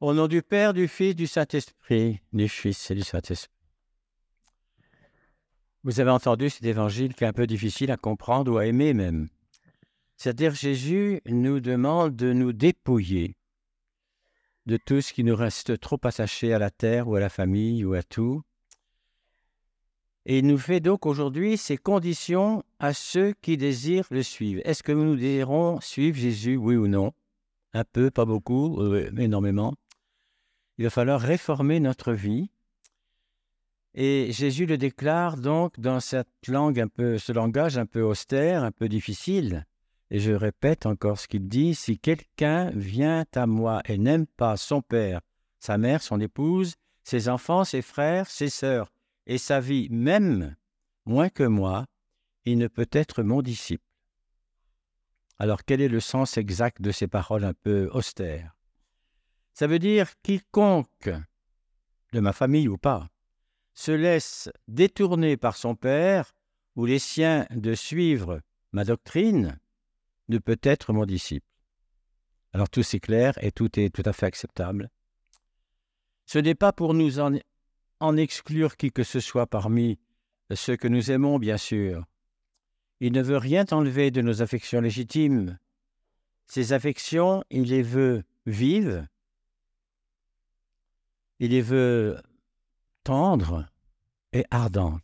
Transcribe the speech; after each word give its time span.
Au 0.00 0.14
nom 0.14 0.28
du 0.28 0.40
Père, 0.40 0.72
du 0.72 0.88
Fils, 0.88 1.14
du 1.14 1.26
Saint-Esprit, 1.26 2.20
du 2.32 2.48
Fils 2.48 2.90
et 2.90 2.94
du 2.94 3.02
Saint-Esprit. 3.02 3.52
Vous 5.84 6.00
avez 6.00 6.10
entendu 6.10 6.48
cet 6.48 6.64
évangile 6.64 7.14
qui 7.14 7.24
est 7.24 7.26
un 7.26 7.34
peu 7.34 7.46
difficile 7.46 7.90
à 7.90 7.98
comprendre 7.98 8.50
ou 8.50 8.56
à 8.56 8.64
aimer 8.64 8.94
même. 8.94 9.28
C'est-à-dire 10.16 10.54
Jésus 10.54 11.20
nous 11.26 11.60
demande 11.60 12.16
de 12.16 12.32
nous 12.32 12.54
dépouiller 12.54 13.36
de 14.64 14.78
tout 14.78 15.02
ce 15.02 15.12
qui 15.12 15.22
nous 15.22 15.36
reste 15.36 15.78
trop 15.78 16.00
attaché 16.02 16.54
à 16.54 16.58
la 16.58 16.70
terre 16.70 17.06
ou 17.06 17.16
à 17.16 17.20
la 17.20 17.28
famille 17.28 17.84
ou 17.84 17.92
à 17.92 18.02
tout. 18.02 18.40
Et 20.24 20.38
il 20.38 20.46
nous 20.46 20.58
fait 20.58 20.80
donc 20.80 21.04
aujourd'hui 21.04 21.58
ces 21.58 21.76
conditions 21.76 22.64
à 22.78 22.94
ceux 22.94 23.34
qui 23.42 23.58
désirent 23.58 24.06
le 24.10 24.22
suivre. 24.22 24.62
Est-ce 24.64 24.82
que 24.82 24.92
nous 24.92 25.16
désirons 25.16 25.78
suivre 25.82 26.16
Jésus, 26.16 26.56
oui 26.56 26.76
ou 26.76 26.88
non? 26.88 27.12
Un 27.74 27.84
peu, 27.84 28.10
pas 28.10 28.24
beaucoup, 28.24 28.80
euh, 28.80 29.10
énormément 29.18 29.74
il 30.80 30.84
va 30.84 30.90
falloir 30.90 31.20
réformer 31.20 31.78
notre 31.78 32.14
vie. 32.14 32.48
Et 33.92 34.32
Jésus 34.32 34.64
le 34.64 34.78
déclare 34.78 35.36
donc 35.36 35.78
dans 35.78 36.00
cette 36.00 36.48
langue 36.48 36.80
un 36.80 36.88
peu, 36.88 37.18
ce 37.18 37.32
langage 37.32 37.76
un 37.76 37.84
peu 37.84 38.00
austère, 38.00 38.64
un 38.64 38.72
peu 38.72 38.88
difficile. 38.88 39.66
Et 40.10 40.20
je 40.20 40.32
répète 40.32 40.86
encore 40.86 41.18
ce 41.18 41.28
qu'il 41.28 41.48
dit, 41.48 41.74
si 41.74 41.98
quelqu'un 41.98 42.70
vient 42.70 43.26
à 43.34 43.46
moi 43.46 43.82
et 43.84 43.98
n'aime 43.98 44.26
pas 44.26 44.56
son 44.56 44.80
père, 44.80 45.20
sa 45.58 45.76
mère, 45.76 46.00
son 46.00 46.18
épouse, 46.18 46.76
ses 47.04 47.28
enfants, 47.28 47.64
ses 47.64 47.82
frères, 47.82 48.30
ses 48.30 48.48
sœurs, 48.48 48.90
et 49.26 49.36
sa 49.36 49.60
vie 49.60 49.86
même, 49.90 50.56
moins 51.04 51.28
que 51.28 51.44
moi, 51.44 51.84
il 52.46 52.56
ne 52.56 52.68
peut 52.68 52.88
être 52.90 53.22
mon 53.22 53.42
disciple. 53.42 53.84
Alors 55.38 55.62
quel 55.66 55.82
est 55.82 55.88
le 55.88 56.00
sens 56.00 56.38
exact 56.38 56.80
de 56.80 56.90
ces 56.90 57.06
paroles 57.06 57.44
un 57.44 57.52
peu 57.52 57.90
austères? 57.92 58.56
Ça 59.60 59.66
veut 59.66 59.78
dire 59.78 60.18
quiconque, 60.22 61.10
de 62.14 62.20
ma 62.20 62.32
famille 62.32 62.66
ou 62.66 62.78
pas, 62.78 63.10
se 63.74 63.92
laisse 63.92 64.48
détourner 64.68 65.36
par 65.36 65.54
son 65.54 65.74
père 65.74 66.32
ou 66.76 66.86
les 66.86 66.98
siens 66.98 67.46
de 67.50 67.74
suivre 67.74 68.40
ma 68.72 68.84
doctrine, 68.84 69.60
ne 70.30 70.38
peut 70.38 70.58
être 70.62 70.94
mon 70.94 71.04
disciple. 71.04 71.46
Alors 72.54 72.70
tout 72.70 72.82
c'est 72.82 73.00
clair 73.00 73.34
et 73.44 73.52
tout 73.52 73.78
est 73.78 73.94
tout 73.94 74.02
à 74.06 74.14
fait 74.14 74.24
acceptable. 74.24 74.88
Ce 76.24 76.38
n'est 76.38 76.54
pas 76.54 76.72
pour 76.72 76.94
nous 76.94 77.20
en, 77.20 77.34
en, 78.00 78.16
exclure 78.16 78.78
qui 78.78 78.90
que 78.90 79.02
ce 79.02 79.20
soit 79.20 79.46
parmi 79.46 80.00
ceux 80.54 80.78
que 80.78 80.88
nous 80.88 81.10
aimons, 81.10 81.38
bien 81.38 81.58
sûr. 81.58 82.06
Il 83.00 83.12
ne 83.12 83.20
veut 83.20 83.36
rien 83.36 83.66
enlever 83.72 84.10
de 84.10 84.22
nos 84.22 84.40
affections 84.40 84.80
légitimes. 84.80 85.58
Ces 86.46 86.72
affections, 86.72 87.44
il 87.50 87.64
les 87.64 87.82
veut 87.82 88.24
vives, 88.46 89.06
il 91.40 91.50
les 91.50 91.62
veut 91.62 92.20
tendres 93.02 93.66
et 94.32 94.44
ardentes. 94.50 95.02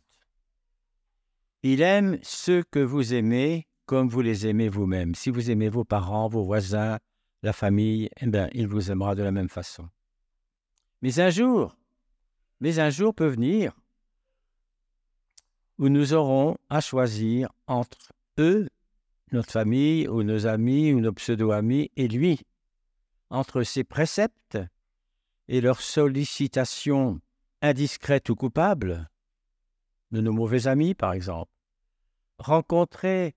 Il 1.63 1.81
aime 1.81 2.19
ceux 2.21 2.63
que 2.63 2.79
vous 2.79 3.13
aimez 3.13 3.67
comme 3.87 4.07
vous 4.07 4.21
les 4.21 4.45
aimez 4.47 4.69
vous-même. 4.69 5.15
Si 5.15 5.31
vous 5.31 5.49
aimez 5.49 5.69
vos 5.69 5.83
parents, 5.83 6.27
vos 6.27 6.43
voisins, 6.43 6.99
la 7.41 7.53
famille, 7.53 8.09
eh 8.21 8.27
bien, 8.27 8.49
il 8.53 8.67
vous 8.67 8.91
aimera 8.91 9.15
de 9.15 9.23
la 9.23 9.31
même 9.31 9.49
façon. 9.49 9.89
Mais 11.01 11.19
un 11.19 11.29
jour, 11.29 11.75
mais 12.59 12.79
un 12.79 12.89
jour 12.89 13.13
peut 13.13 13.27
venir 13.27 13.73
où 15.79 15.89
nous 15.89 16.13
aurons 16.13 16.57
à 16.69 16.81
choisir 16.81 17.49
entre 17.67 18.13
eux, 18.39 18.67
notre 19.31 19.51
famille 19.51 20.07
ou 20.07 20.23
nos 20.23 20.47
amis 20.47 20.93
ou 20.93 20.99
nos 20.99 21.13
pseudo-amis, 21.13 21.91
et 21.95 22.07
lui, 22.07 22.41
entre 23.29 23.63
ses 23.63 23.83
préceptes 23.83 24.57
et 25.47 25.61
leurs 25.61 25.81
sollicitations 25.81 27.19
indiscrètes 27.61 28.29
ou 28.29 28.35
coupables, 28.35 29.09
de 30.11 30.21
nos 30.21 30.33
mauvais 30.33 30.67
amis 30.67 30.93
par 30.93 31.13
exemple, 31.13 31.51
rencontrer 32.37 33.35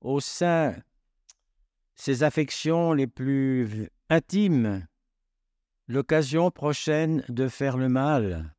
au 0.00 0.20
sein 0.20 0.76
ces 1.94 2.22
affections 2.22 2.92
les 2.92 3.06
plus 3.06 3.88
intimes, 4.08 4.86
l'occasion 5.86 6.50
prochaine 6.50 7.24
de 7.28 7.48
faire 7.48 7.76
le 7.76 7.88
mal, 7.88 8.54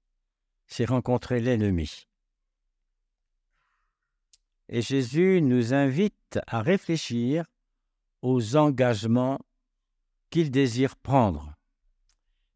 c'est 0.67 0.85
rencontrer 0.85 1.39
l'ennemi. 1.39 2.07
Et 4.69 4.81
Jésus 4.81 5.41
nous 5.41 5.73
invite 5.73 6.39
à 6.47 6.61
réfléchir 6.61 7.45
aux 8.21 8.55
engagements 8.55 9.39
qu'il 10.29 10.49
désire 10.49 10.95
prendre. 10.95 11.53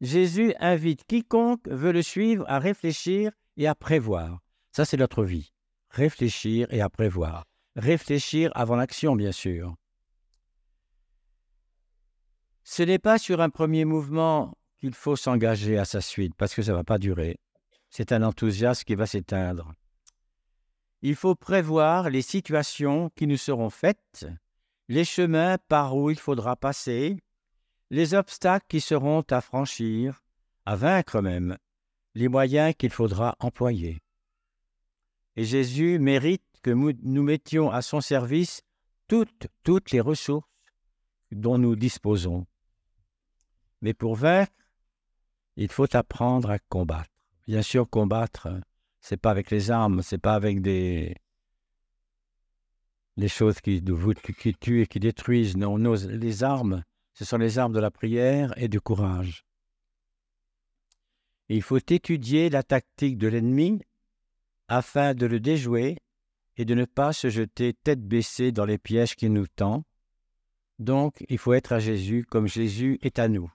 Jésus 0.01 0.53
invite 0.59 1.05
quiconque 1.05 1.67
veut 1.67 1.91
le 1.91 2.03
suivre 2.03 2.45
à 2.47 2.59
réfléchir 2.59 3.31
et 3.57 3.67
à 3.67 3.73
prévoir. 3.73 4.39
Ça, 4.71 4.85
c'est 4.85 4.97
notre 4.97 5.23
vie. 5.23 5.51
Réfléchir 5.89 6.67
et 6.71 6.81
à 6.81 6.89
prévoir. 6.89 7.45
Réfléchir 7.75 8.51
avant 8.53 8.75
l'action, 8.75 9.15
bien 9.15 9.31
sûr. 9.31 9.75
Ce 12.63 12.83
n'est 12.83 12.99
pas 12.99 13.17
sur 13.17 13.41
un 13.41 13.49
premier 13.49 13.85
mouvement 13.85 14.53
qu'il 14.79 14.93
faut 14.93 15.15
s'engager 15.15 15.77
à 15.77 15.85
sa 15.85 16.01
suite, 16.01 16.35
parce 16.35 16.53
que 16.53 16.61
ça 16.61 16.73
ne 16.73 16.77
va 16.77 16.83
pas 16.83 16.99
durer. 16.99 17.39
C'est 17.89 18.11
un 18.11 18.21
enthousiasme 18.21 18.83
qui 18.83 18.95
va 18.95 19.07
s'éteindre. 19.07 19.73
Il 21.01 21.15
faut 21.15 21.35
prévoir 21.35 22.09
les 22.09 22.21
situations 22.21 23.09
qui 23.15 23.25
nous 23.25 23.37
seront 23.37 23.69
faites, 23.69 24.27
les 24.89 25.05
chemins 25.05 25.57
par 25.67 25.95
où 25.95 26.09
il 26.09 26.19
faudra 26.19 26.55
passer, 26.55 27.17
les 27.89 28.13
obstacles 28.13 28.65
qui 28.67 28.81
seront 28.81 29.21
à 29.29 29.41
franchir, 29.41 30.23
à 30.65 30.75
vaincre 30.75 31.21
même, 31.21 31.57
les 32.15 32.27
moyens 32.27 32.73
qu'il 32.77 32.89
faudra 32.89 33.35
employer. 33.39 34.01
Et 35.35 35.45
Jésus 35.45 35.99
mérite 35.99 36.43
que 36.63 36.71
nous 36.71 37.23
mettions 37.23 37.69
à 37.71 37.81
son 37.81 38.01
service 38.01 38.63
toutes, 39.07 39.47
toutes 39.63 39.91
les 39.91 40.01
ressources 40.01 40.47
dont 41.31 41.57
nous 41.57 41.75
disposons. 41.75 42.45
Mais 43.81 43.93
pour 43.93 44.15
vaincre, 44.15 44.51
il 45.55 45.71
faut 45.71 45.95
apprendre 45.95 46.49
à 46.49 46.59
combattre. 46.59 47.11
Bien 47.47 47.61
sûr, 47.61 47.89
combattre, 47.89 48.49
c'est 48.99 49.17
pas 49.17 49.31
avec 49.31 49.51
les 49.51 49.71
armes, 49.71 50.01
c'est 50.01 50.17
pas 50.17 50.33
avec 50.33 50.61
des 50.61 51.15
les 53.15 53.27
choses 53.27 53.59
qui, 53.61 53.83
qui 54.39 54.53
tuent 54.53 54.81
et 54.81 54.87
qui 54.87 54.99
détruisent. 54.99 55.57
Non, 55.57 55.79
nos, 55.79 55.95
les 55.95 56.43
armes, 56.43 56.83
ce 57.17 57.25
sont 57.25 57.37
les 57.37 57.57
armes 57.57 57.73
de 57.73 57.79
la 57.79 57.89
prière 57.89 58.53
et 58.57 58.67
du 58.67 58.79
courage. 58.79 59.43
il 61.49 61.63
faut 61.63 61.79
étudier 61.79 62.51
la 62.51 62.61
tactique 62.61 63.17
de 63.17 63.27
l'ennemi 63.27 63.81
afin 64.67 65.15
de 65.15 65.25
le 65.25 65.39
déjouer 65.39 65.97
et 66.57 66.65
de 66.65 66.75
ne 66.75 66.85
pas 66.85 67.13
se 67.13 67.31
jeter 67.31 67.73
tête 67.73 68.03
baissée 68.03 68.51
dans 68.51 68.65
les 68.65 68.77
pièges 68.77 69.15
qu'il 69.15 69.33
nous 69.33 69.47
tend. 69.47 69.83
Donc, 70.77 71.25
il 71.27 71.39
faut 71.39 71.53
être 71.53 71.73
à 71.73 71.79
Jésus 71.79 72.23
comme 72.23 72.47
Jésus 72.47 72.99
est 73.01 73.17
à 73.17 73.27
nous. 73.27 73.51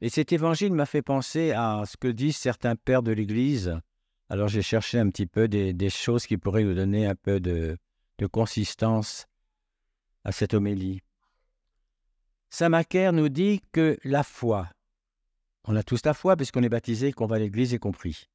Et 0.00 0.08
cet 0.08 0.32
évangile 0.32 0.72
m'a 0.72 0.86
fait 0.86 1.02
penser 1.02 1.52
à 1.52 1.84
ce 1.86 1.96
que 1.96 2.08
disent 2.08 2.38
certains 2.38 2.74
pères 2.74 3.04
de 3.04 3.12
l'Église. 3.12 3.78
Alors 4.28 4.48
j'ai 4.48 4.62
cherché 4.62 4.98
un 4.98 5.10
petit 5.10 5.26
peu 5.26 5.46
des, 5.46 5.90
choses 5.90 6.26
qui 6.26 6.38
pourraient 6.38 6.64
nous 6.64 6.74
donner 6.74 7.06
un 7.06 7.14
peu 7.14 7.38
de 7.38 7.78
consistance 8.32 9.26
à 10.24 10.32
cette 10.32 10.54
homélie. 10.54 11.03
Saint 12.56 12.68
Macaire 12.68 13.12
nous 13.12 13.28
dit 13.28 13.62
que 13.72 13.98
la 14.04 14.22
foi, 14.22 14.68
on 15.64 15.74
a 15.74 15.82
tous 15.82 16.04
la 16.04 16.14
foi 16.14 16.36
puisqu'on 16.36 16.62
est 16.62 16.68
baptisé, 16.68 17.10
qu'on 17.10 17.26
va 17.26 17.34
à 17.34 17.38
l'église 17.40 17.74
et 17.74 17.80
compris. 17.80 18.28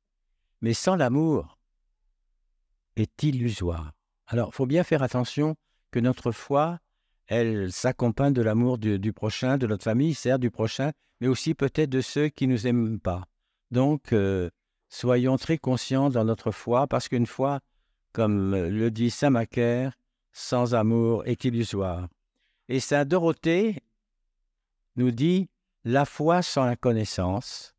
Mais 0.59 0.73
sans 0.73 0.97
l'amour 0.97 1.57
est 2.97 3.23
illusoire. 3.23 3.93
Alors, 4.27 4.49
il 4.51 4.55
faut 4.55 4.65
bien 4.65 4.83
faire 4.83 5.03
attention 5.03 5.55
que 5.91 6.01
notre 6.01 6.33
foi, 6.33 6.79
elle 7.27 7.71
s'accompagne 7.71 8.33
de 8.33 8.41
l'amour 8.41 8.77
du, 8.77 9.13
prochain, 9.13 9.57
de 9.57 9.67
notre 9.67 9.85
famille, 9.85 10.13
certes 10.13 10.41
du 10.41 10.51
prochain, 10.51 10.91
mais 11.21 11.29
aussi 11.29 11.53
peut-être 11.53 11.89
de 11.89 12.01
ceux 12.01 12.27
qui 12.27 12.45
ne 12.45 12.51
nous 12.51 12.67
aiment 12.67 12.99
pas. 12.99 13.23
Donc, 13.71 14.11
euh, 14.11 14.49
soyons 14.89 15.37
très 15.37 15.57
conscients 15.57 16.09
dans 16.09 16.25
notre 16.25 16.51
foi, 16.51 16.87
parce 16.87 17.07
qu'une 17.07 17.25
foi, 17.25 17.61
comme 18.11 18.53
le 18.53 18.91
dit 18.91 19.11
Saint 19.11 19.29
Macaire, 19.29 19.93
sans 20.33 20.75
amour 20.75 21.25
est 21.25 21.45
illusoire. 21.45 22.09
Et 22.67 22.81
Saint 22.81 23.05
Dorothée, 23.05 23.81
nous 24.95 25.11
dit 25.11 25.49
la 25.83 26.05
foi 26.05 26.41
sans 26.41 26.65
la 26.65 26.75
connaissance 26.75 27.75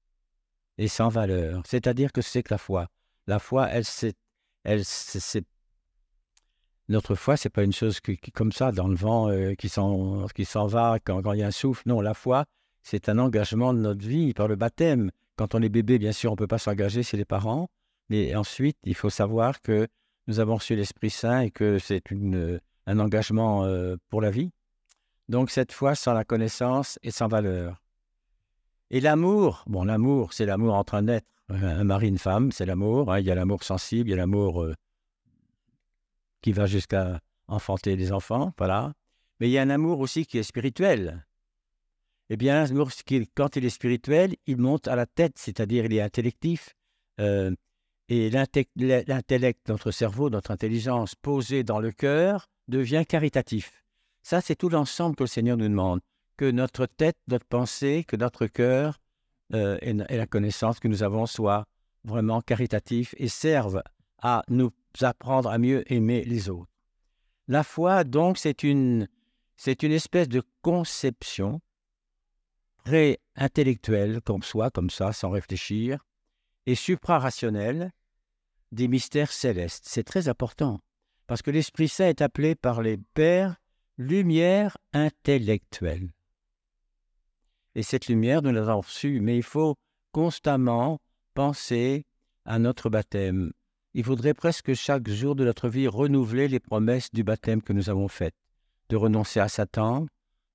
est 0.78 0.88
sans 0.88 1.08
valeur. 1.08 1.62
C'est-à-dire 1.66 2.12
que 2.12 2.22
c'est 2.22 2.42
que 2.42 2.54
la 2.54 2.58
foi. 2.58 2.88
La 3.26 3.38
foi, 3.38 3.68
elle, 3.68 3.84
c'est, 3.84 4.14
elle, 4.64 4.84
c'est, 4.84 5.44
notre 6.88 7.14
foi, 7.14 7.36
c'est 7.36 7.50
pas 7.50 7.62
une 7.62 7.72
chose 7.72 8.00
qui, 8.00 8.18
comme 8.32 8.52
ça 8.52 8.72
dans 8.72 8.88
le 8.88 8.96
vent 8.96 9.30
euh, 9.30 9.54
qui 9.54 9.68
s'en 9.68 10.26
qui 10.28 10.44
s'en 10.44 10.66
va 10.66 10.98
quand, 11.04 11.22
quand 11.22 11.32
il 11.32 11.40
y 11.40 11.42
a 11.42 11.46
un 11.46 11.52
souffle. 11.52 11.82
Non, 11.86 12.00
la 12.00 12.14
foi, 12.14 12.46
c'est 12.82 13.08
un 13.08 13.18
engagement 13.18 13.74
de 13.74 13.78
notre 13.78 14.06
vie 14.06 14.32
par 14.34 14.48
le 14.48 14.56
baptême. 14.56 15.10
Quand 15.36 15.54
on 15.54 15.62
est 15.62 15.68
bébé, 15.68 15.98
bien 15.98 16.12
sûr, 16.12 16.30
on 16.30 16.34
ne 16.34 16.38
peut 16.38 16.46
pas 16.46 16.58
s'engager 16.58 17.02
chez 17.02 17.16
les 17.16 17.24
parents, 17.24 17.68
mais 18.08 18.34
ensuite, 18.34 18.76
il 18.84 18.94
faut 18.94 19.10
savoir 19.10 19.60
que 19.60 19.86
nous 20.26 20.40
avons 20.40 20.56
reçu 20.56 20.76
l'Esprit 20.76 21.10
Saint 21.10 21.40
et 21.40 21.50
que 21.50 21.78
c'est 21.78 22.10
une, 22.10 22.60
un 22.86 22.98
engagement 22.98 23.64
euh, 23.64 23.96
pour 24.08 24.20
la 24.20 24.30
vie. 24.30 24.50
Donc 25.30 25.52
cette 25.52 25.70
foi 25.70 25.94
sans 25.94 26.12
la 26.12 26.24
connaissance 26.24 26.98
est 27.04 27.12
sans 27.12 27.28
valeur. 27.28 27.80
Et 28.90 28.98
l'amour, 28.98 29.62
bon, 29.68 29.84
l'amour, 29.84 30.32
c'est 30.32 30.44
l'amour 30.44 30.74
entre 30.74 30.96
un 30.96 31.06
être, 31.06 31.28
un 31.48 31.84
mari, 31.84 32.08
une 32.08 32.18
femme, 32.18 32.50
c'est 32.50 32.66
l'amour. 32.66 33.12
Hein. 33.12 33.20
il 33.20 33.26
y 33.26 33.30
a 33.30 33.36
l'amour 33.36 33.62
sensible, 33.62 34.08
il 34.08 34.10
y 34.10 34.14
a 34.14 34.16
l'amour 34.16 34.64
euh, 34.64 34.74
qui 36.42 36.50
va 36.50 36.66
jusqu'à 36.66 37.20
enfanter 37.46 37.94
des 37.94 38.10
enfants, 38.10 38.52
voilà. 38.58 38.92
Mais 39.38 39.48
il 39.48 39.52
y 39.52 39.58
a 39.58 39.62
un 39.62 39.70
amour 39.70 40.00
aussi 40.00 40.26
qui 40.26 40.36
est 40.36 40.42
spirituel. 40.42 41.24
Eh 42.28 42.36
bien, 42.36 42.64
l'amour, 42.64 42.90
quand 43.36 43.54
il 43.54 43.64
est 43.64 43.70
spirituel, 43.70 44.34
il 44.48 44.56
monte 44.56 44.88
à 44.88 44.96
la 44.96 45.06
tête, 45.06 45.34
c'est-à-dire 45.36 45.84
il 45.84 45.92
est 45.92 46.02
intellectif. 46.02 46.74
Euh, 47.20 47.54
et 48.08 48.30
l'intellect, 48.30 49.68
notre 49.68 49.92
cerveau, 49.92 50.28
notre 50.28 50.50
intelligence 50.50 51.14
posée 51.14 51.62
dans 51.62 51.78
le 51.78 51.92
cœur 51.92 52.48
devient 52.66 53.04
caritatif. 53.08 53.79
Ça, 54.22 54.40
c'est 54.40 54.56
tout 54.56 54.68
l'ensemble 54.68 55.16
que 55.16 55.24
le 55.24 55.28
Seigneur 55.28 55.56
nous 55.56 55.68
demande 55.68 56.00
que 56.36 56.50
notre 56.50 56.86
tête, 56.86 57.18
notre 57.28 57.46
pensée, 57.46 58.04
que 58.06 58.16
notre 58.16 58.46
cœur 58.46 58.98
euh, 59.52 59.78
et, 59.82 59.92
la 59.92 60.26
connaissance 60.26 60.80
que 60.80 60.88
nous 60.88 61.02
avons 61.02 61.26
soient 61.26 61.66
vraiment 62.04 62.40
caritatifs 62.40 63.14
et 63.18 63.28
servent 63.28 63.82
à 64.22 64.42
nous 64.48 64.70
apprendre 65.02 65.50
à 65.50 65.58
mieux 65.58 65.90
aimer 65.92 66.24
les 66.24 66.48
autres. 66.48 66.70
La 67.48 67.62
foi, 67.62 68.04
donc, 68.04 68.38
c'est 68.38 68.62
une, 68.62 69.08
c'est 69.56 69.82
une 69.82 69.92
espèce 69.92 70.28
de 70.28 70.42
conception 70.62 71.60
très 72.84 73.18
intellectuelle, 73.36 74.20
comme 74.22 74.42
soi, 74.42 74.70
comme 74.70 74.88
ça, 74.88 75.12
sans 75.12 75.30
réfléchir, 75.30 76.04
et 76.66 76.74
supra-rationnelle 76.74 77.92
des 78.72 78.88
mystères 78.88 79.32
célestes. 79.32 79.84
C'est 79.86 80.04
très 80.04 80.28
important, 80.28 80.80
parce 81.26 81.42
que 81.42 81.50
l'Esprit 81.50 81.88
Saint 81.88 82.08
est 82.08 82.22
appelé 82.22 82.54
par 82.54 82.80
les 82.80 82.96
pères 82.96 83.59
lumière 84.00 84.78
intellectuelle. 84.94 86.08
Et 87.74 87.82
cette 87.82 88.06
lumière, 88.08 88.40
nous 88.40 88.50
l'avons 88.50 88.80
reçue, 88.80 89.20
mais 89.20 89.36
il 89.36 89.42
faut 89.42 89.76
constamment 90.10 91.00
penser 91.34 92.06
à 92.46 92.58
notre 92.58 92.88
baptême. 92.88 93.52
Il 93.92 94.04
faudrait 94.04 94.32
presque 94.32 94.72
chaque 94.72 95.06
jour 95.10 95.36
de 95.36 95.44
notre 95.44 95.68
vie 95.68 95.86
renouveler 95.86 96.48
les 96.48 96.60
promesses 96.60 97.12
du 97.12 97.24
baptême 97.24 97.60
que 97.60 97.74
nous 97.74 97.90
avons 97.90 98.08
faites, 98.08 98.34
de 98.88 98.96
renoncer 98.96 99.38
à 99.38 99.48
Satan, 99.48 100.06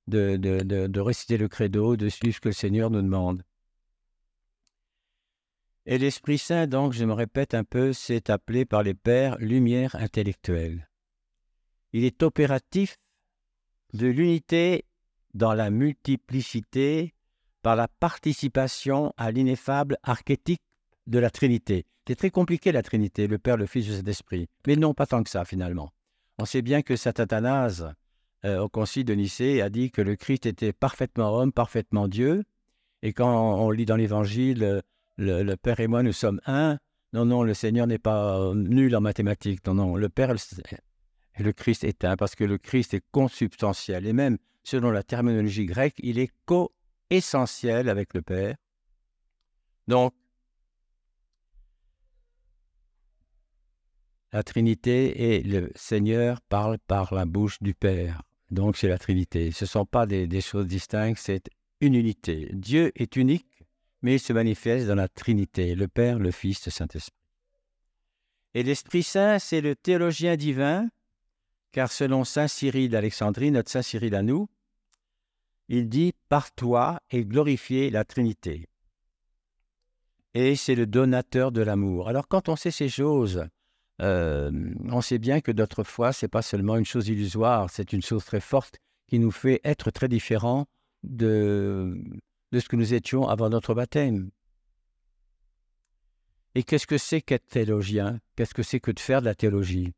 de, 0.08 0.38
de, 0.38 0.88
de, 0.88 1.00
réciter 1.00 1.38
le 1.38 1.48
credo, 1.48 1.96
de 1.96 2.10
suivre 2.10 2.36
ce 2.36 2.42
que 2.42 2.50
le 2.50 2.54
Seigneur 2.54 2.90
nous 2.90 3.04
demande. 3.04 3.44
Et 5.86 6.00
l'Esprit 6.00 6.40
Saint, 6.40 6.66
donc, 6.66 6.94
je 6.94 7.06
me 7.06 7.14
répète 7.14 7.54
un 7.54 7.64
peu, 7.64 7.94
c'est 7.94 8.32
appelé 8.32 8.66
par 8.66 8.82
les 8.82 8.96
pères 8.96 9.38
lumière 9.38 9.96
intellectuelle. 9.98 10.90
Il 11.94 12.06
est 12.06 12.24
opératif 12.24 12.98
de 13.96 14.08
l'unité 14.08 14.86
dans 15.34 15.54
la 15.54 15.70
multiplicité 15.70 17.14
par 17.62 17.76
la 17.76 17.88
participation 17.88 19.14
à 19.18 19.32
l'ineffable 19.32 19.98
archétype 20.04 20.60
de 21.08 21.20
la 21.20 21.30
Trinité. 21.30 21.86
C'est 22.08 22.16
très 22.16 22.30
compliqué 22.30 22.72
la 22.72 22.84
Trinité, 22.84 23.28
le 23.28 23.40
Père, 23.40 23.58
le 23.58 23.66
Fils 23.66 23.90
et 23.90 23.98
Saint-Esprit. 23.98 24.48
Mais 24.68 24.76
non, 24.76 24.94
pas 24.94 25.08
tant 25.08 25.24
que 25.24 25.30
ça 25.30 25.46
finalement. 25.46 25.92
On 26.38 26.46
sait 26.46 26.62
bien 26.62 26.82
que 26.82 26.96
saint 26.96 27.14
Athanase, 27.18 27.92
euh, 28.44 28.60
au 28.60 28.70
Concile 28.70 29.06
de 29.06 29.14
Nicée, 29.14 29.62
a 29.62 29.70
dit 29.70 29.90
que 29.90 30.02
le 30.02 30.16
Christ 30.16 30.46
était 30.46 30.74
parfaitement 30.74 31.36
homme, 31.38 31.52
parfaitement 31.52 32.08
Dieu. 32.08 32.44
Et 33.02 33.14
quand 33.14 33.60
on 33.60 33.72
lit 33.72 33.86
dans 33.86 33.96
l'Évangile, 33.96 34.82
le, 35.18 35.56
Père 35.56 35.80
et 35.80 35.88
moi, 35.88 36.04
nous 36.04 36.14
sommes 36.14 36.42
un. 36.46 36.78
Non, 37.14 37.26
non, 37.26 37.44
le 37.44 37.54
Seigneur 37.54 37.88
n'est 37.88 37.98
pas 37.98 38.38
euh, 38.40 38.54
nul 38.54 38.96
en 38.96 39.02
mathématiques. 39.02 39.66
Non, 39.66 39.74
non, 39.74 39.96
le 39.96 40.10
Père 40.10 40.32
le 41.44 41.54
Christ 41.54 41.84
est 41.84 42.06
un, 42.06 42.16
parce 42.16 42.36
que 42.36 42.44
le 42.44 42.58
Christ 42.58 42.94
est 42.94 43.04
consubstantiel. 43.12 44.06
Et 44.06 44.14
même 44.14 44.38
selon 44.64 44.92
la 44.92 45.04
terminologie 45.04 45.66
grecque, 45.66 45.96
il 46.00 46.20
est 46.20 46.32
co-essentiel 46.46 47.90
avec 47.90 48.14
le 48.14 48.22
Père. 48.22 48.56
Donc, 49.88 50.14
la 54.32 54.44
Trinité 54.44 55.36
et 55.36 55.44
le 55.44 55.72
Seigneur 55.76 56.42
parlent 56.42 56.80
par 56.80 57.14
la 57.14 57.26
bouche 57.26 57.62
du 57.62 57.74
Père. 57.74 58.24
Donc, 58.52 58.78
c'est 58.78 58.88
la 58.88 58.98
Trinité. 58.98 59.52
Ce 59.52 59.66
ne 59.66 59.70
sont 59.70 59.86
pas 59.86 60.06
des, 60.06 60.28
des 60.28 60.42
choses 60.42 60.68
distinctes, 60.68 61.20
c'est 61.22 61.50
une 61.82 61.96
unité. 61.96 62.50
Dieu 62.54 62.92
est 62.96 63.16
unique, 63.16 63.64
mais 64.02 64.16
il 64.16 64.20
se 64.20 64.34
manifeste 64.34 64.88
dans 64.88 64.96
la 64.96 65.08
Trinité, 65.08 65.76
le 65.76 65.88
Père, 65.88 66.20
le 66.20 66.32
Fils, 66.32 66.66
le 66.66 66.72
Saint-Esprit. 66.72 67.18
Et 68.54 68.64
l'Esprit 68.64 69.04
Saint, 69.04 69.38
c'est 69.38 69.62
le 69.62 69.76
théologien 69.76 70.38
divin, 70.38 70.90
car 71.76 71.92
selon 71.92 72.24
Saint 72.24 72.48
Cyril 72.48 72.90
d'Alexandrie, 72.90 73.52
notre 73.52 73.70
Saint 73.70 73.82
Cyril 73.82 74.16
à 74.16 74.24
nous, 74.24 74.48
il 75.68 75.90
dit 75.90 76.14
Par 76.30 76.54
toi 76.54 77.02
est 77.10 77.26
glorifiée 77.26 77.90
la 77.90 78.06
Trinité. 78.06 78.70
Et 80.34 80.56
c'est 80.56 80.76
le 80.76 80.86
donateur 80.86 81.52
de 81.52 81.62
l'amour. 81.62 82.08
Alors, 82.08 82.30
quand 82.30 82.48
on 82.48 82.56
sait 82.56 82.72
ces 82.72 82.88
choses, 82.88 83.46
euh, 84.02 84.52
on 84.90 85.02
sait 85.02 85.18
bien 85.18 85.42
que 85.42 85.52
notre 85.52 85.84
foi, 85.84 86.14
ce 86.14 86.24
n'est 86.26 86.30
pas 86.30 86.42
seulement 86.42 86.78
une 86.78 86.86
chose 86.86 87.10
illusoire, 87.10 87.70
c'est 87.70 87.92
une 87.92 88.02
chose 88.02 88.24
très 88.24 88.40
forte 88.40 88.78
qui 89.10 89.20
nous 89.20 89.32
fait 89.32 89.60
être 89.66 89.92
très 89.92 90.08
différents 90.08 90.68
de, 91.04 92.02
de 92.54 92.60
ce 92.62 92.70
que 92.70 92.78
nous 92.78 92.94
étions 92.94 93.28
avant 93.28 93.50
notre 93.50 93.74
baptême. 93.74 94.30
Et 96.56 96.64
qu'est-ce 96.64 96.88
que 96.88 96.98
c'est 96.98 97.20
qu'être 97.20 97.48
théologien? 97.48 98.22
Qu'est-ce 98.38 98.54
que 98.54 98.64
c'est 98.64 98.80
que 98.80 98.92
de 98.92 99.00
faire 99.02 99.20
de 99.20 99.26
la 99.26 99.36
théologie? 99.36 99.94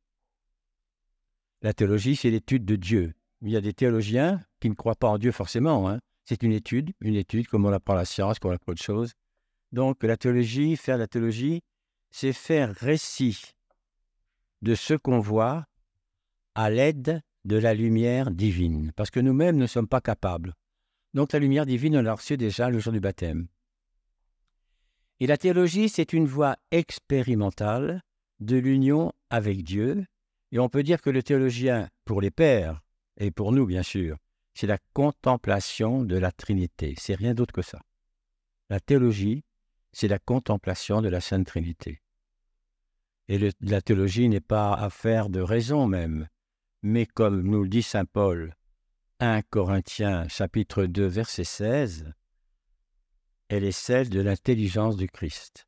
La 1.62 1.74
théologie, 1.74 2.16
c'est 2.16 2.30
l'étude 2.30 2.66
de 2.66 2.76
Dieu. 2.76 3.14
Il 3.42 3.50
y 3.50 3.58
a 3.58 3.62
des 3.62 3.74
théologiens 3.74 4.44
qui 4.60 4.70
ne 4.70 4.76
croient 4.76 4.96
pas 4.96 5.10
en 5.10 5.18
Dieu 5.18 5.32
forcément. 5.32 5.90
Hein. 5.90 6.00
C'est 6.26 6.44
une 6.44 6.52
étude, 6.52 6.92
une 7.02 7.16
étude 7.16 7.48
comme 7.48 7.66
on 7.66 7.74
apprend 7.74 7.96
la 7.96 8.06
science, 8.06 8.40
comme 8.40 8.52
on 8.52 8.56
apprend 8.56 8.74
autre 8.74 8.84
chose. 8.84 9.14
Donc 9.72 10.04
la 10.04 10.18
théologie, 10.18 10.76
faire 10.76 10.98
la 10.98 11.08
théologie, 11.08 11.62
c'est 12.12 12.34
faire 12.34 12.74
récit 12.74 13.56
de 14.62 14.76
ce 14.76 14.94
qu'on 14.94 15.20
voit 15.20 15.66
à 16.56 16.70
l'aide 16.70 17.22
de 17.46 17.58
la 17.58 17.74
lumière 17.74 18.32
divine. 18.32 18.92
Parce 18.96 19.10
que 19.10 19.20
nous-mêmes 19.20 19.58
ne 19.58 19.68
sommes 19.68 19.88
pas 19.88 20.02
capables. 20.02 20.54
Donc 21.14 21.34
la 21.34 21.40
lumière 21.40 21.66
divine, 21.66 21.98
on 21.98 22.02
l'a 22.02 22.14
reçue 22.14 22.38
déjà 22.38 22.70
le 22.70 22.80
jour 22.80 22.94
du 22.94 23.00
baptême. 23.00 23.48
Et 25.20 25.28
la 25.28 25.38
théologie, 25.38 25.90
c'est 25.90 26.14
une 26.14 26.28
voie 26.28 26.58
expérimentale 26.72 28.04
de 28.40 28.58
l'union 28.58 29.12
avec 29.30 29.64
Dieu. 29.64 30.06
Et 30.52 30.60
on 30.60 30.70
peut 30.70 30.84
dire 30.84 31.02
que 31.02 31.10
le 31.10 31.24
théologien, 31.24 31.90
pour 32.06 32.22
les 32.22 32.32
pères, 32.32 32.82
et 33.18 33.32
pour 33.32 33.52
nous 33.52 33.66
bien 33.66 33.84
sûr, 33.84 34.18
c'est 34.54 34.68
la 34.68 34.80
contemplation 34.94 36.04
de 36.04 36.18
la 36.18 36.32
Trinité. 36.32 36.96
C'est 36.98 37.16
rien 37.16 37.34
d'autre 37.34 37.54
que 37.54 37.62
ça. 37.62 37.82
La 38.70 38.80
théologie, 38.80 39.44
c'est 39.92 40.08
la 40.08 40.20
contemplation 40.20 41.02
de 41.02 41.10
la 41.10 41.22
Sainte 41.22 41.48
Trinité. 41.48 42.02
Et 43.28 43.52
la 43.62 43.82
théologie 43.82 44.30
n'est 44.30 44.40
pas 44.40 44.74
affaire 44.74 45.30
de 45.30 45.42
raison 45.42 45.86
même, 45.86 46.28
mais 46.82 47.06
comme 47.06 47.42
nous 47.42 47.64
le 47.64 47.70
dit 47.70 47.84
Saint 47.84 48.06
Paul, 48.06 48.56
1 49.20 49.42
Corinthiens 49.44 50.28
chapitre 50.28 50.86
2 50.86 51.06
verset 51.06 51.44
16, 51.44 52.14
elle 53.50 53.64
est 53.64 53.72
celle 53.72 54.10
de 54.10 54.22
l'intelligence 54.22 54.96
du 54.96 55.08
Christ. 55.08 55.67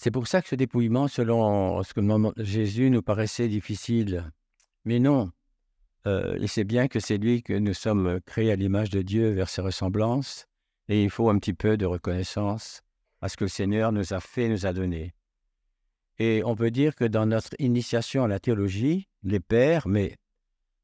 C'est 0.00 0.12
pour 0.12 0.28
ça 0.28 0.40
que 0.40 0.48
ce 0.48 0.54
dépouillement, 0.54 1.08
selon 1.08 1.82
ce 1.82 1.92
que 1.92 2.00
Jésus 2.44 2.88
nous 2.88 3.02
paraissait 3.02 3.48
difficile, 3.48 4.30
mais 4.84 5.00
non, 5.00 5.32
euh, 6.06 6.38
c'est 6.46 6.62
bien 6.62 6.86
que 6.86 7.00
c'est 7.00 7.18
lui 7.18 7.42
que 7.42 7.52
nous 7.52 7.74
sommes 7.74 8.20
créés 8.24 8.52
à 8.52 8.54
l'image 8.54 8.90
de 8.90 9.02
Dieu 9.02 9.30
vers 9.30 9.48
ses 9.48 9.60
ressemblances, 9.60 10.46
et 10.88 11.02
il 11.02 11.10
faut 11.10 11.28
un 11.30 11.38
petit 11.40 11.52
peu 11.52 11.76
de 11.76 11.84
reconnaissance 11.84 12.82
à 13.20 13.28
ce 13.28 13.36
que 13.36 13.46
le 13.46 13.48
Seigneur 13.48 13.90
nous 13.90 14.14
a 14.14 14.20
fait, 14.20 14.48
nous 14.48 14.66
a 14.66 14.72
donné. 14.72 15.14
Et 16.20 16.42
on 16.44 16.54
peut 16.54 16.70
dire 16.70 16.94
que 16.94 17.04
dans 17.04 17.26
notre 17.26 17.56
initiation 17.58 18.22
à 18.22 18.28
la 18.28 18.38
théologie, 18.38 19.08
les 19.24 19.40
pères, 19.40 19.88
mais 19.88 20.16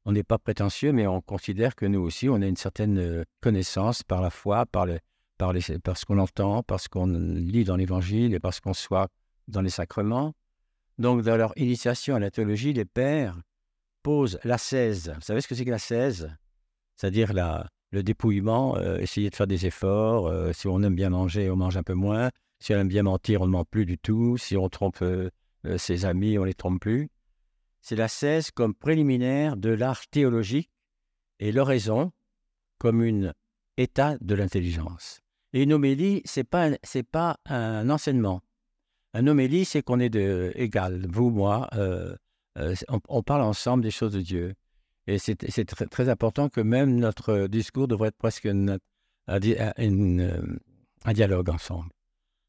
on 0.03 0.11
n'est 0.11 0.23
pas 0.23 0.39
prétentieux, 0.39 0.91
mais 0.91 1.07
on 1.07 1.21
considère 1.21 1.75
que 1.75 1.85
nous 1.85 2.01
aussi, 2.01 2.27
on 2.27 2.41
a 2.41 2.47
une 2.47 2.57
certaine 2.57 2.99
euh, 2.99 3.23
connaissance 3.39 4.03
par 4.03 4.21
la 4.21 4.29
foi, 4.29 4.65
par, 4.65 4.85
le, 4.85 4.99
par, 5.37 5.53
les, 5.53 5.61
par 5.83 5.97
ce 5.97 6.05
qu'on 6.05 6.17
entend, 6.17 6.63
par 6.63 6.79
ce 6.79 6.89
qu'on 6.89 7.07
lit 7.07 7.63
dans 7.63 7.75
l'Évangile 7.75 8.33
et 8.33 8.39
parce 8.39 8.59
qu'on 8.59 8.73
soit 8.73 9.09
dans 9.47 9.61
les 9.61 9.69
sacrements. 9.69 10.33
Donc, 10.97 11.21
dans 11.23 11.35
leur 11.35 11.53
initiation 11.57 12.15
à 12.15 12.19
la 12.19 12.31
théologie, 12.31 12.73
les 12.73 12.85
pères 12.85 13.39
pose 14.03 14.39
l'ascèse. 14.43 15.11
Vous 15.15 15.21
savez 15.21 15.41
ce 15.41 15.47
que 15.47 15.55
c'est 15.55 15.65
que 15.65 15.71
l'ascèse 15.71 16.31
C'est-à-dire 16.95 17.33
la, 17.33 17.67
le 17.91 18.03
dépouillement, 18.03 18.77
euh, 18.77 18.97
essayer 18.99 19.29
de 19.29 19.35
faire 19.35 19.47
des 19.47 19.65
efforts. 19.65 20.27
Euh, 20.27 20.53
si 20.53 20.67
on 20.67 20.81
aime 20.83 20.95
bien 20.95 21.09
manger, 21.09 21.49
on 21.49 21.55
mange 21.55 21.77
un 21.77 21.83
peu 21.83 21.93
moins. 21.93 22.29
Si 22.59 22.73
on 22.73 22.77
aime 22.77 22.87
bien 22.87 23.03
mentir, 23.03 23.41
on 23.41 23.47
ne 23.47 23.51
ment 23.51 23.65
plus 23.65 23.85
du 23.85 23.97
tout. 23.97 24.37
Si 24.37 24.55
on 24.55 24.69
trompe 24.69 25.01
euh, 25.01 25.29
ses 25.77 26.05
amis, 26.05 26.37
on 26.37 26.41
ne 26.41 26.47
les 26.47 26.53
trompe 26.53 26.79
plus. 26.79 27.09
C'est 27.81 27.95
l'ascèse 27.95 28.51
comme 28.51 28.73
préliminaire 28.73 29.57
de 29.57 29.69
l'art 29.69 30.07
théologique 30.07 30.69
et 31.39 31.51
l'oraison 31.51 32.11
comme 32.77 33.03
une 33.03 33.33
état 33.77 34.17
de 34.21 34.35
l'intelligence. 34.35 35.21
Et 35.55 35.63
une 35.63 35.71
homélie, 35.71 36.21
ce 36.25 36.41
n'est 36.41 36.43
pas, 36.43 36.69
pas 37.13 37.39
un 37.45 37.89
enseignement. 37.89 38.41
Un 39.13 39.25
homélie, 39.25 39.63
c'est 39.63 39.81
qu'on 39.81 40.01
est, 40.01 40.09
de, 40.09 40.51
égal, 40.53 41.07
vous, 41.07 41.29
moi, 41.29 41.69
euh, 41.75 42.13
euh, 42.57 42.75
on, 43.07 43.23
parle 43.23 43.41
ensemble 43.41 43.81
des 43.81 43.89
choses 43.89 44.11
de 44.11 44.21
Dieu. 44.21 44.53
Et 45.07 45.17
c'est 45.17 45.37
très, 45.37 45.85
très, 45.85 46.09
important 46.09 46.49
que 46.49 46.59
même 46.59 46.97
notre 46.97 47.47
discours 47.47 47.87
devrait 47.87 48.09
être 48.09 48.17
presque 48.17 48.43
une, 48.43 48.79
un 49.27 49.39
euh, 49.39 50.57
dialogue 51.13 51.49
ensemble. 51.49 51.89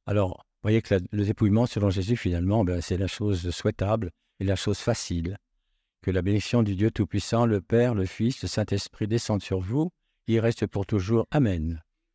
Alors, 0.07 0.39
vous 0.39 0.63
voyez 0.63 0.83
que 0.83 0.97
le 1.13 1.25
dépouillement 1.25 1.67
selon 1.67 1.91
Jésus, 1.91 2.17
finalement, 2.17 2.65
ben, 2.65 2.81
c'est 2.81 2.97
la 2.97 3.07
chose 3.07 3.51
souhaitable 3.51 4.11
et 4.41 4.45
la 4.45 4.57
chose 4.57 4.79
facile. 4.79 5.39
Que 6.03 6.11
la 6.11 6.23
bénédiction 6.23 6.65
du 6.65 6.75
Dieu 6.75 6.91
Tout-Puissant, 6.91 7.47
le 7.47 7.61
Père, 7.61 7.95
le 7.95 8.05
Fils, 8.05 8.43
le 8.43 8.49
Saint-Esprit 8.49 9.07
descendent 9.07 9.43
sur 9.43 9.61
vous. 9.61 9.93
Il 10.27 10.41
reste 10.41 10.67
pour 10.67 10.87
toujours. 10.87 11.29
Amen. 11.31 11.81